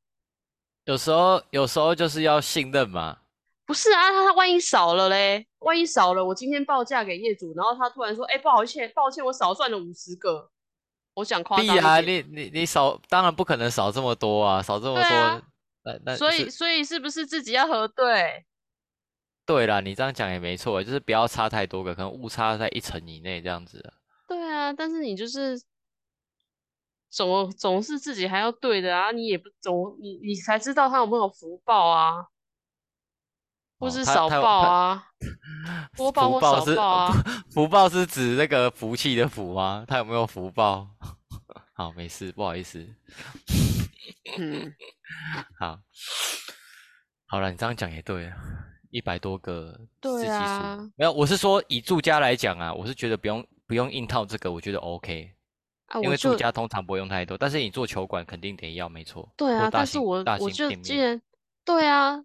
[0.85, 3.19] 有时候有时候就是要信任嘛。
[3.65, 10.49] 不是啊，他他万一少了嘞，万一少了，我今天报价给业主，然后他突然说，哎、不好意思，抱歉，我少算了五十个。
[11.15, 15.41] 我想夸张一点，你你你少，当然不可能少这么多啊，少这么多，啊
[15.85, 18.45] 那那所以所以是不是自己要核对？
[19.45, 23.93] 对啦，你这样讲也没错，就是不要差太多个，可能误差在一层以内这样子啊。
[24.27, 25.61] 对啊，但是你就是
[27.09, 32.25] 总总是自己还要对的啊，你也不总你你才知道他有没有福报啊，
[33.77, 35.03] 或哦是少 报啊，
[35.97, 37.11] 多报或少福报。
[37.51, 39.83] 福报是指那个福气的福吗？
[39.87, 40.87] 他有没有福报？
[41.73, 42.87] 好，没事，不好意思。
[44.37, 44.73] 嗯，
[45.59, 45.77] 好，
[47.27, 48.37] 好了，你这样讲也对啊，
[48.91, 55.31] 一百多个对啊没有，我是说以住家来讲啊，我是觉得不用不用硬套这个，我觉得 OK，
[55.87, 59.29] 啊，因为住家通常不会用太多，但是你做球馆肯定得要，没错。
[59.35, 61.21] 对啊，但是我大我就既然
[61.65, 62.23] 对啊，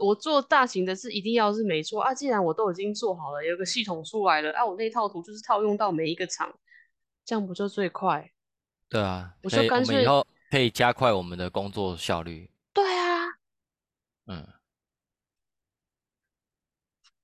[0.00, 6.52] 我做大型的是一定要是没错啊，既然我都已经做好了，有个系统出来了，啊，我那套图就是套用到每一个厂，
[7.24, 8.32] 这样不就最快？
[8.88, 12.50] 对啊，我就干脆我们以后可以加快我们的工作效率。
[12.72, 13.26] 对啊，
[14.26, 14.48] 嗯，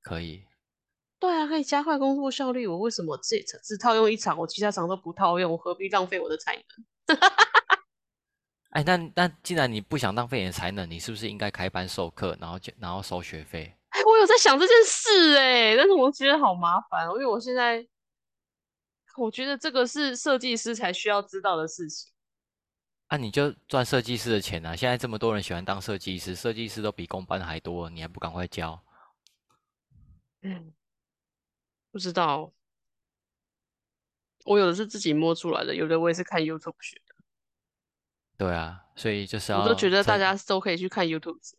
[0.02, 0.44] 可以。
[1.18, 2.66] 对啊，可以加快工作效率。
[2.66, 5.50] 我为什么这只套用一场，我其他场都不套用？
[5.50, 7.18] 我何必浪费我的才能？
[8.70, 13.74] 哎，那那既然你不想浪费你的才能，你是不是应该开班授课，然后就然后收学费？
[13.88, 17.87] 哎， 我有在想这件事哎、但是我觉得好麻烦哦，因为我现在
[19.16, 22.12] 我觉得这个是设计师才需要知道的事情。
[23.07, 24.74] 啊，你就赚设计师的钱啊！
[24.74, 28.83] 现在这么多人喜欢当设计师，设计师都比公班还多，你还不赶快教？
[30.42, 30.74] 嗯，
[31.92, 32.52] 不知道，
[34.44, 37.05] 我有的是自己摸出来的，有的我也是看 YouTube 学的。
[38.38, 41.57] 对啊，所以就是要我都觉得大家都可以去看 YouTube 学。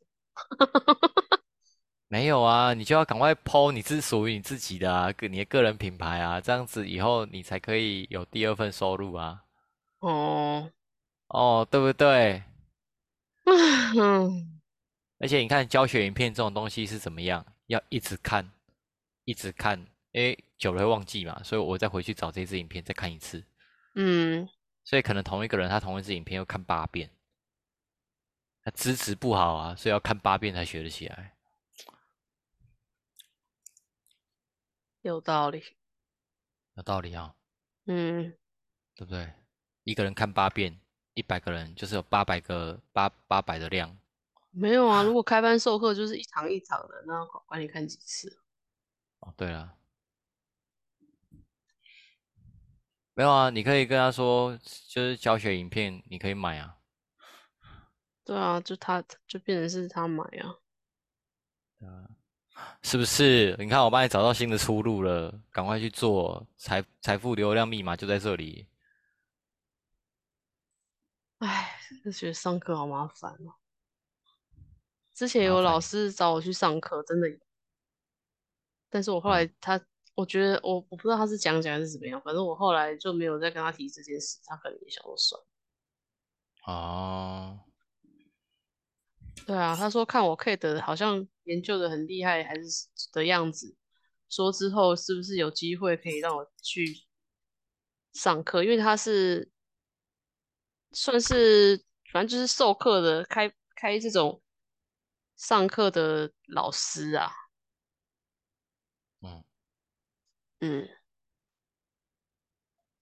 [2.08, 9.44] 没有啊，你就要赶快抛你自属于你自己的啊，个你的个人品牌啊，这样子以后你才可以有第二份收入啊。
[10.00, 10.72] 哦，
[11.28, 12.44] 哦，对不对？
[13.46, 14.60] 嗯，
[15.20, 18.50] 而且你看教学影片这种东西是怎么样，要一直看，
[19.26, 19.78] 一直看，
[20.12, 23.44] 因为久了会忘记嘛，所以我再回去找这支影片再看一次。
[23.96, 24.48] 嗯，
[24.88, 27.10] 所以可能同一个人他同一支影片要看八遍，
[28.64, 31.36] 他支持不好啊，所以要看八遍才学得起来。
[35.02, 35.62] 有道理。
[36.76, 37.36] 有道理啊，
[37.88, 38.38] 嗯，
[38.96, 39.34] 对不对？
[39.84, 40.80] 一个人看八遍，
[41.16, 44.00] 一百个人就是有八百个八八百的量。
[44.52, 48.42] 没有啊， 如果开班授课就是一堂一堂的，那管你看几次。
[49.20, 49.76] 哦，对了，
[53.18, 54.56] 没有啊，你可以跟他说，
[54.88, 56.78] 就是教学影片你可以买啊。
[58.24, 60.54] 对啊，就他就变成是他买啊。
[62.84, 63.56] 是不是？
[63.58, 68.68] 你看我帮你找到新的出路了，赶快去做，财财富流量密码就在这里。
[71.40, 73.56] 唉，就觉得上课好麻烦哦。
[75.16, 77.28] 之前有老烦师找我去上课，真的，
[78.92, 79.84] 但是我后啊来他，
[80.18, 85.48] 我觉得我我不知道他是讲讲还是怎么样，反正我后来就没有再跟他提这件事，他可能也想说算了。
[86.66, 87.60] 哦，
[89.46, 93.78] 对啊，他说看我 Kate 好像研究的很厉害，还是的样子，
[94.28, 97.04] 说之后是不是有机会可以让我去
[98.14, 98.64] 上课？
[98.64, 99.52] 因为他是
[100.94, 104.42] 算是反正就是授课的，开开这种
[105.36, 107.32] 上课的老师啊，
[109.22, 109.44] 嗯，
[110.60, 110.90] 嗯，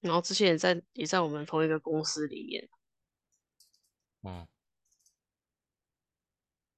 [0.02, 2.70] 然后之前也在也在我们同一个公司里面，
[4.24, 4.48] 嗯，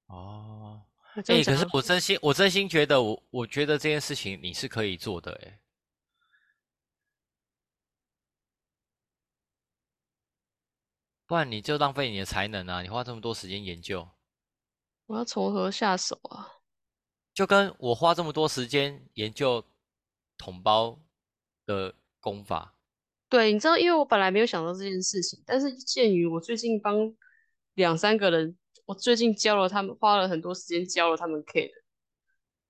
[0.06, 0.86] 哦，
[1.16, 5.60] 那这哎、可是我真心，我真心觉得我，我觉得这件事情你是可以做的，哎，
[11.26, 12.82] 不然你就浪费你的才能啊！
[12.82, 14.08] 你花这么多时间研究，
[15.06, 16.54] 我要从何下手啊？
[17.34, 19.64] 就跟我花这么多时间研究
[20.38, 20.98] 统包
[21.66, 22.74] 的功法，
[23.28, 27.14] 对，你知道，因为我本来没有想到这件事情，但是鉴于我最近帮
[27.74, 31.74] 两三个人，我最近教了他们，花了很多时间教了他们 K 的，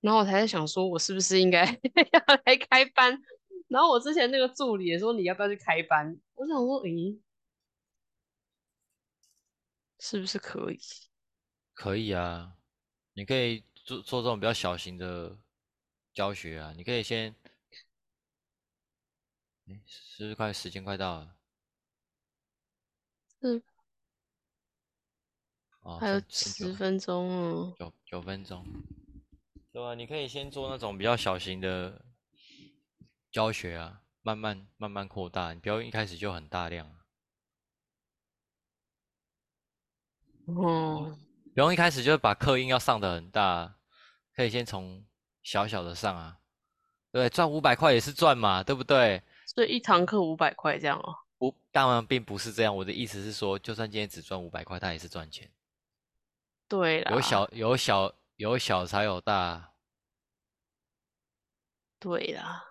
[0.01, 1.65] 然后我才在想说，我是不是应该
[2.13, 3.21] 要来开班？
[3.69, 6.19] 然后我之前那个助理也说，你要不要去开班？
[6.35, 7.21] 我想说，咦，
[10.01, 10.79] 是不是可以？
[11.75, 12.55] 可以啊，
[13.13, 15.37] 你可以做做这种比较小型的
[16.13, 17.35] 教学啊，你可以先，
[19.69, 21.37] 哎，是不是快时间快到了？
[23.41, 23.63] 是
[25.81, 27.75] 哦，还有剩剩九十分钟哦。
[27.79, 28.67] 九九分钟，
[29.73, 29.95] 对吧？
[29.95, 32.05] 你可以先做那种比较小型的
[33.31, 36.91] 教学啊，慢慢慢慢扩大，你不要一开始就很大量，
[40.47, 41.17] 哦，
[41.55, 43.77] 不用一开始就把课音要上的很大，
[44.35, 45.07] 可以先从
[45.43, 46.41] 小小的上啊，
[47.13, 49.23] 对，赚五百块也是赚嘛，对不对？
[49.59, 51.17] 所以一堂课五百块这样哦。
[51.37, 55.51] 不，当然并不是这样，我的意思是说，就算今天只赚五百块，他也是赚钱。
[56.69, 59.73] 对啦，有小有小有小才有大，
[61.99, 62.65] 对啦，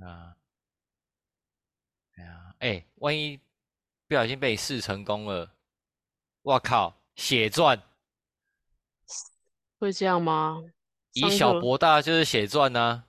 [0.00, 0.36] 啊，
[2.16, 3.36] 哎呀，哎，万一
[4.08, 5.54] 不小心被你试成功了，
[6.42, 7.80] 我靠，血赚，
[9.78, 10.64] 会这样吗？
[11.12, 13.05] 以小博大就是血赚呢、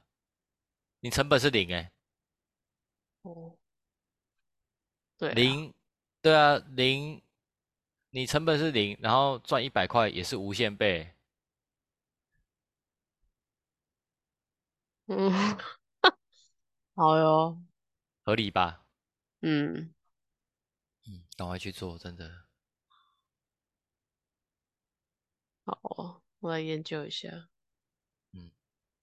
[0.99, 1.91] 你成本是零哎、
[3.21, 3.57] 哦，
[5.17, 5.73] 对啊，零，
[6.21, 7.21] 对啊，零，
[8.09, 11.13] 你成本是零，然后赚一百块也是无限倍，
[15.05, 15.31] 嗯，
[16.95, 17.61] 好哟，
[18.23, 18.85] 合理吧？
[19.41, 19.93] 嗯，
[21.07, 22.47] 嗯，赶快去做，真的。
[25.63, 27.49] 好哦，我来研究一下，
[28.31, 28.51] 嗯，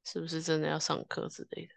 [0.05, 1.75] 是不是真的要上课之类的？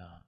[0.00, 0.22] 啊，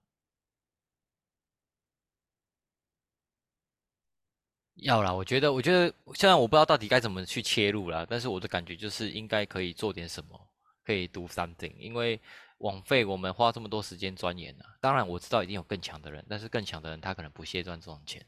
[4.75, 10.39] 要啦，我觉得，我觉得虽然我不知道到底该怎么去切入啦，但是我的感觉就是应该可以做点什么，
[10.83, 12.19] 可以 do something，因为
[12.59, 14.65] 枉费我们花这么多时间钻研啊。
[14.81, 18.25] 当然我知道一定有更强的人，但是更强的人他可能不屑赚这种钱，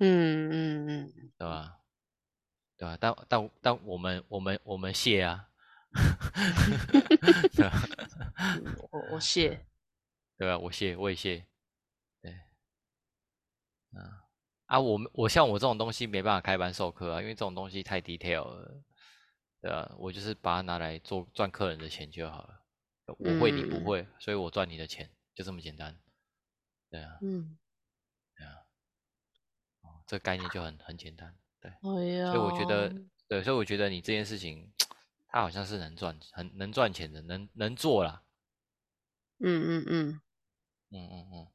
[0.00, 1.76] 嗯嗯嗯，对吧？
[2.76, 2.96] 对吧？
[3.00, 5.46] 但但但我们我们我们谢啊，
[7.54, 7.82] 对吧？
[8.64, 9.64] 嗯我我谢，
[10.42, 10.58] 对吧？
[10.58, 11.46] 我谢，我也谢，
[12.20, 12.32] 对，
[13.92, 14.02] 嗯。
[14.66, 18.82] 啊，我们我像我这种东西没办法开班授课啊，因为这种东西太 detail 了，
[19.60, 22.60] 对啊，我就是把它拿来做赚客人的钱就好了。
[23.06, 25.96] 我会你不嗯会，所以我赚你的钱，就这么简单。
[26.90, 27.56] 对啊，嗯，
[28.34, 28.52] 对啊，
[29.82, 31.70] 哦，这概念就很很简单，对。
[31.70, 32.92] 哎，所以我觉得，
[33.28, 34.72] 对，所以我觉得你这件事情，
[35.28, 38.24] 它好像是能赚，很能赚钱的，能能做啦。
[39.44, 40.20] 嗯嗯嗯，
[40.92, 41.46] 嗯嗯嗯。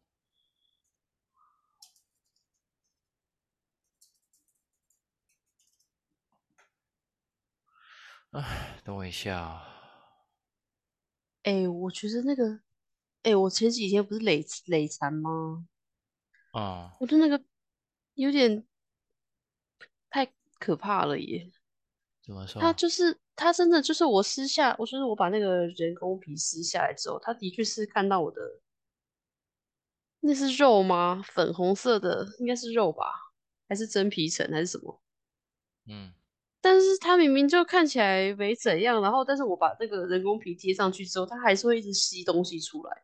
[8.32, 9.62] 哎，等我一下哦。
[11.43, 12.60] 哎、我觉得那个，
[13.23, 15.65] 哎、我前几天不是累累残吗？
[16.52, 17.41] 啊，我的那个
[18.15, 18.65] 有点
[20.10, 20.28] 太
[20.60, 21.52] 可怕了耶！
[22.21, 22.62] 怎么说？
[22.62, 28.41] 他就是他真的就是我撕下，我就是我把那个人工皮撕下来之后，他的确是看到我的，
[30.27, 31.23] 那是肉吗？
[31.25, 33.05] 粉红色的应该是肉吧？
[33.69, 35.01] 还是真皮层还是什么？
[35.89, 36.13] 嗯，
[36.61, 43.03] 但是它明明就看起来没怎样，然后但是我把那个人工皮贴上去之后，它还是会一直吸东西出来。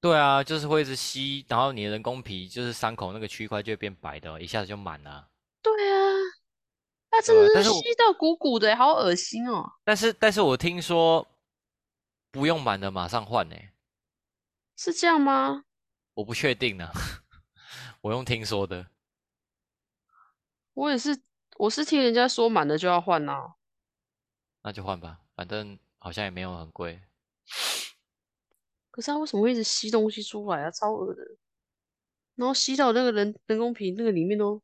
[0.00, 5.28] 对啊，就是会一直吸，然后你的人工皮就是伤口那个区块就会变白的，一下子就满了。
[5.62, 6.14] 对啊，
[7.10, 9.72] 它真的是吸到鼓鼓的，好恶心哦！
[9.84, 11.26] 但是，但是我听说
[12.30, 13.56] 不用满的马上换呢，
[14.76, 15.64] 是这样吗？
[16.18, 16.90] 我不确定呢，
[18.00, 18.90] 我用听说的。
[20.74, 21.16] 我也是，
[21.58, 23.54] 我是听人家说满了就要换呐、
[24.62, 27.00] 那就换吧，反正好像也没有很贵。
[28.90, 30.70] 可是它为什么会一直吸东西出来啊？
[30.72, 31.22] 超恶的。
[32.34, 34.58] 然后吸到那个人人工皮那个里面都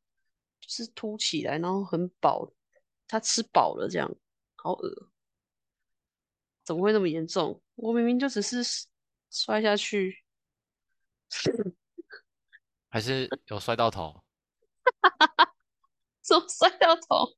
[0.58, 2.52] 就是凸起来，然后很饱，
[3.06, 4.12] 他吃饱了这样，
[4.56, 5.08] 好恶。
[6.64, 7.62] 怎么会那么严重？
[7.76, 8.60] 我明明就只是
[9.30, 10.23] 摔下去，
[12.90, 14.22] 还是有摔到头？
[16.22, 17.34] 怎么摔到头？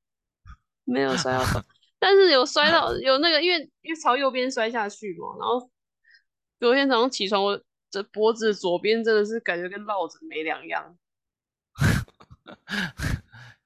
[0.84, 1.60] 没有摔到头，
[1.98, 5.70] 但是有摔到有那个，因为因为朝右边摔下去嘛，然后
[6.60, 7.60] 昨天早上起床，我
[7.90, 10.96] 这脖子左边真的是感觉跟落枕没两样，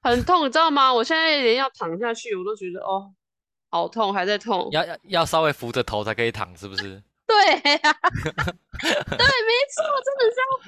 [0.01, 0.91] 很痛，你知道吗？
[0.93, 3.13] 我现在连要躺下去，我都觉得哦，
[3.69, 4.69] 好痛，还在痛。
[4.71, 7.03] 要要要稍微扶着头才可以躺，是不是？
[7.27, 7.53] 对
[7.83, 7.97] 呀、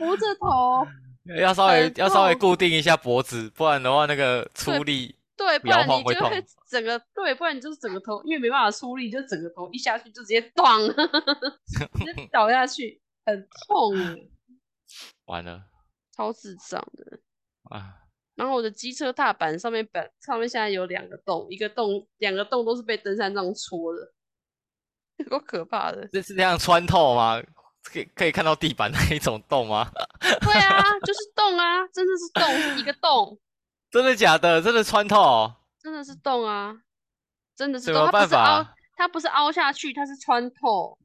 [0.05, 0.87] 扶着头。
[1.39, 13.95] 要稍微要稍微固定一下脖子，不然的话那个出力对，不然你就会整个对，不然你就是整个头，因为没办法出力，就整个头一下去就直接断， 直接 倒下去，很痛，
[15.25, 15.63] 完了
[16.15, 17.19] 超智障的。
[17.69, 17.95] 啊！
[18.35, 26.05] 然后我的机车踏板上面板上面现在有两个洞，一个洞两个洞都是被登山杖戳的，够可怕的。
[26.11, 27.41] 这是这样穿透吗？
[27.83, 29.91] 可以可以看到地板那一种洞吗？
[30.41, 33.37] 对啊，就是洞啊，真的是洞，一个洞，
[33.91, 34.61] 真的假的？
[34.61, 35.53] 真的穿透？
[35.81, 36.75] 真的是洞啊，
[37.55, 38.05] 真的是什洞。
[38.05, 40.97] 它不么办是凹法？，它不是凹下去，它是穿透。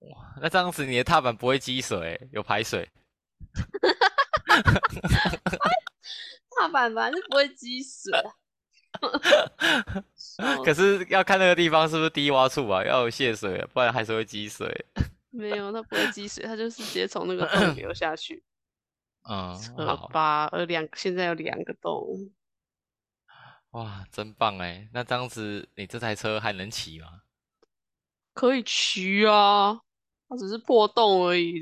[0.00, 2.90] 哇，那这样子你的踏板不会积水，有排水。
[6.56, 8.12] 踏板本来就不会积水
[10.64, 14.86] 可是要看那个地方是不是低洼处啊，要有泄水，不然还是会积水。
[15.34, 18.44] 没有，它不会积水，它就是直接从那个洞流下去。
[19.28, 22.30] 嗯，呃好，吧，呃两现在有两个洞，
[23.70, 24.88] 哇，真棒哎！
[24.92, 27.22] 那这样子你这台车还能骑吗？
[28.32, 29.80] 可以骑啊，
[30.28, 31.60] 它只是破洞而已，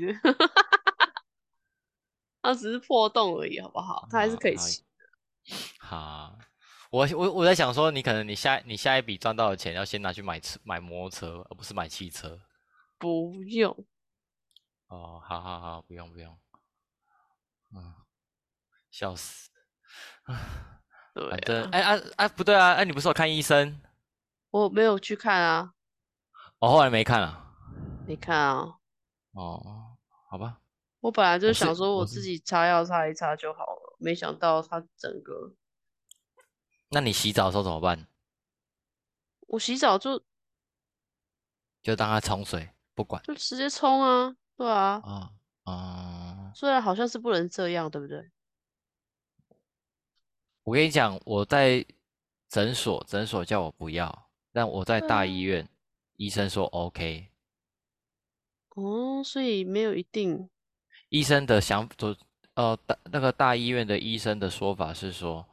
[2.43, 4.07] 它只是破洞而已，好不好？
[4.11, 4.83] 它还是可以好骑。
[5.79, 6.37] 好，
[6.91, 12.39] 我我我在想说，你可能你下你下一笔赚到的钱要先拿去买车买摩托车，而不是买汽车。
[13.03, 13.85] 不用，
[14.87, 16.39] 哦，好好好，不用不用。
[17.75, 17.93] 嗯，
[18.89, 19.49] 笑死。
[21.13, 23.81] 对反正啊，哎啊啊不对啊，哎、你不是有看医生？
[24.51, 25.73] 我没有去看啊，
[26.59, 27.53] 我、后来没看啊。
[28.07, 28.79] 没看啊，
[29.33, 29.97] 哦，
[30.29, 30.61] 好吧。
[31.01, 35.53] 我本来就想说我自己擦药擦一擦就好了，没想到它整个，
[36.87, 38.07] 那你洗澡的时候怎么办？
[39.47, 40.23] 我洗澡就
[41.81, 43.21] 就当它冲水，不管。
[43.23, 45.31] 就直接冲啊，对啊，啊
[45.63, 48.29] 啊、虽然好像是不能这样，对不对？
[50.63, 51.85] 我跟你讲，我在
[52.49, 55.67] 诊所，诊所叫我不要，但我在大医院，
[56.17, 57.29] 医生说 OK。
[58.75, 60.49] 哦，所以没有一定，
[61.09, 62.15] 医生的想就
[62.55, 65.45] 呃大那个大医院的医生的说法是说，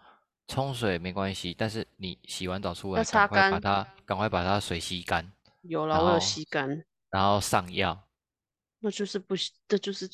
[0.47, 5.31] 冲水没关系，但是你洗完澡出来，要擦赶快把它赶快把它水吸干，
[5.63, 8.07] 有啦，我有吸干，然后上药。
[8.81, 10.09] 那就是不行，这就是，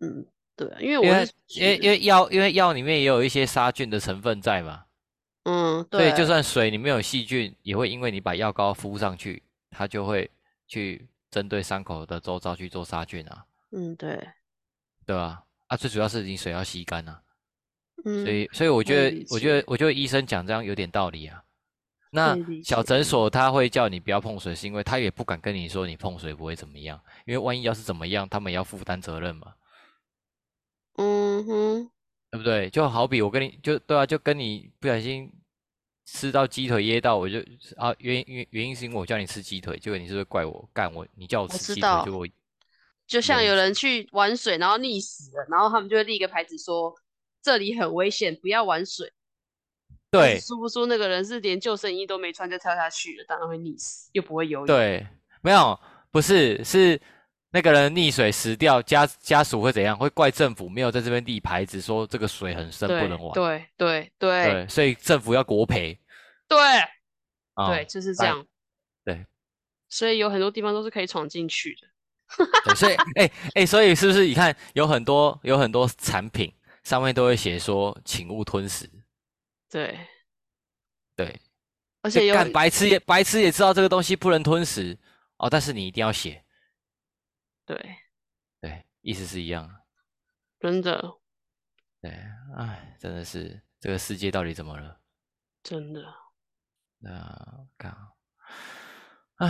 [0.00, 0.24] 嗯，
[0.56, 4.86] 对啊，因为因为我是因为因为药因为药里面也有一些杀菌的成分在嘛，
[5.42, 10.30] 嗯，所以就，算水里面有细菌，也会因为你把药膏敷上去，它就会
[10.66, 14.26] 去针对伤口的周遭去做杀菌啊，嗯，对，
[15.04, 15.44] 对啊？
[15.66, 17.22] 啊，最主要是你水要吸干啊，
[18.06, 21.43] 嗯，所以所以我觉得我觉得我觉得医生讲这样有点道理啊。
[22.14, 29.52] 那小诊所他会叫你不要碰水，是因为他也不敢跟你说你碰水不会怎么样，因为万一要是怎么样，他们也要负担责任嘛。
[30.96, 31.90] 嗯哼，
[32.30, 32.70] 对不对？
[32.70, 35.28] 就好比我跟你就对啊，就跟你不小心
[36.06, 37.40] 吃到鸡腿噎到，我就
[37.76, 41.04] 啊原原原因是因为我叫你吃鸡腿，结果你是不是怪我干我？
[41.16, 42.28] 你叫我我吃鸡腿，结果我
[43.08, 46.94] 就像有人去玩水，然后溺死了，然后他们就会立一个牌子说
[47.42, 49.12] 这里很危险，不要玩水。
[50.18, 54.66] 对殊不知那个人是连救生衣都没穿就跳下去了，当然会溺死，又不会游泳。
[54.66, 55.06] 对，
[55.42, 55.78] 没有
[56.10, 57.00] 不是是
[57.50, 59.96] 那个人溺水死掉，家家属会怎样？
[59.96, 63.32] 会怪政府没有在这边立牌子说这个水很深不能玩。
[63.32, 65.98] 对对对对，所以政府要国赔
[66.48, 66.58] 对
[67.54, 67.68] 啊。
[67.68, 68.44] 对，就是这样。
[69.04, 69.24] 对
[69.88, 71.88] 所以有很多地方都是可以闯进去的。
[72.64, 76.52] 对，所以 哎哎，所以是不是你看有很多有很多产品
[76.82, 78.90] 上面都会写说请勿吞食。
[79.74, 79.98] 对，
[81.16, 81.40] 对，
[82.00, 84.96] 而且干白痴也白痴也知道这个东西不能吞食
[85.36, 86.44] 哦，但是你一定要写，
[87.66, 87.76] 对，
[88.60, 89.68] 对，意思是一样。
[90.60, 91.02] 真的
[92.00, 92.12] 对，
[92.56, 95.00] 哎，真的是这个世界到底怎么了？
[95.64, 96.00] 真的，
[97.00, 97.92] 那看，
[99.38, 99.48] 哎，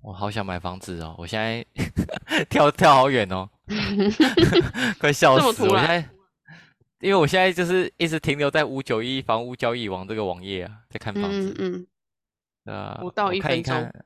[0.00, 1.16] 我好想买房子哦！
[1.18, 1.66] 我现在
[2.48, 3.50] 跳跳好远哦，
[5.00, 5.66] 快笑死！
[5.66, 6.08] 我现在，
[7.02, 11.52] 因为我现在就是一直停留在五九一房屋交易网这个网页啊，在看房子。
[11.58, 11.84] 嗯
[12.64, 14.04] 嗯，呃，不到我一分钟看一看，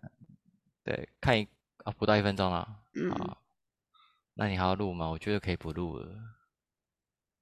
[0.83, 1.47] 对，看一
[1.85, 2.67] 啊，不到一分钟了。
[2.95, 3.37] 嗯啊，
[4.33, 5.09] 那你还要录吗？
[5.09, 6.09] 我觉得可以不录了，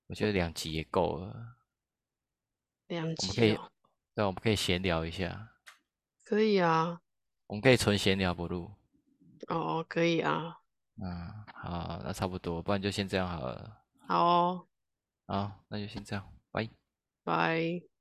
[0.09, 1.55] 我觉得两集也够了。
[2.89, 3.71] 两我们可以集哦，
[4.17, 5.51] 对，我们可以闲聊一下，
[6.25, 7.01] 可以啊，
[7.47, 8.73] 我们可以纯闲聊不录。
[9.47, 10.59] 哦，可以啊，
[11.01, 13.83] 嗯，好，那差不多，不然就先这样好了。
[14.09, 14.67] 好哦，
[15.27, 16.69] 好，那就先这样，拜。
[17.25, 17.94] 拜。